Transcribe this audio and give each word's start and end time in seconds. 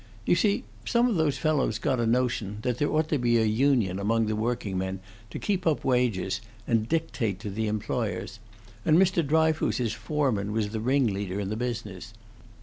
You 0.25 0.33
see, 0.33 0.63
some 0.83 1.07
of 1.07 1.15
those 1.15 1.37
fellows 1.37 1.77
got 1.77 1.99
a 1.99 2.07
notion 2.07 2.57
that 2.63 2.79
there 2.79 2.89
ought 2.89 3.07
to 3.09 3.19
be 3.19 3.37
a 3.37 3.45
union 3.45 3.99
among 3.99 4.25
the 4.25 4.35
working 4.35 4.75
men 4.79 4.99
to 5.29 5.37
keep 5.37 5.67
up 5.67 5.85
wages, 5.85 6.41
and 6.65 6.89
dictate 6.89 7.39
to 7.41 7.51
the 7.51 7.67
employers, 7.67 8.39
and 8.83 8.97
Mr. 8.97 9.23
Dryfoos's 9.23 9.93
foreman 9.93 10.53
was 10.53 10.69
the 10.69 10.79
ringleader 10.81 11.39
in 11.39 11.49
the 11.51 11.55
business. 11.55 12.15